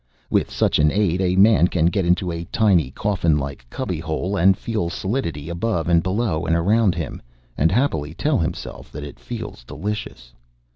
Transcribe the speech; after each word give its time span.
With 0.31 0.49
such 0.49 0.79
an 0.79 0.91
aid, 0.91 1.21
a 1.21 1.35
man 1.35 1.67
can 1.67 1.85
get 1.85 2.07
into 2.07 2.31
a 2.31 2.45
tiny, 2.45 2.89
coffinlike 2.89 3.69
cubbyhole, 3.69 4.35
and 4.35 4.57
feel 4.57 4.89
solidity 4.89 5.47
above 5.47 5.87
and 5.87 6.01
below 6.01 6.43
and 6.47 6.55
around 6.55 6.95
him, 6.95 7.21
and 7.55 7.71
happily 7.71 8.15
tell 8.15 8.39
himself 8.39 8.91
that 8.93 9.03
it 9.03 9.19
feels 9.19 9.63
delicious. 9.63 10.33